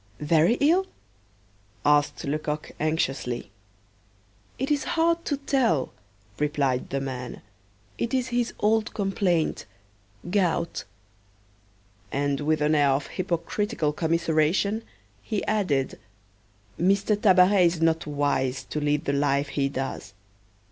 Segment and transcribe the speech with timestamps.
[0.19, 0.87] "Very ill?"
[1.85, 3.51] asked Lecoq anxiously.
[4.57, 5.93] "It is hard to tell,"
[6.39, 7.43] replied the man:
[7.99, 9.67] "it is his old complaint
[10.31, 10.85] gout."
[12.11, 14.81] And with an air of hypocritical commiseration,
[15.21, 15.99] he added:
[16.79, 16.95] "M.
[16.95, 20.13] Tabaret is not wise to lead the life he does.